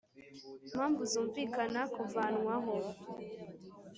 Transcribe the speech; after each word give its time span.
mpamvu 0.71 1.01
zumvikana 1.11 1.81
kuvanwaho 1.95 2.75